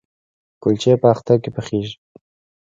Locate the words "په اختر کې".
1.01-1.49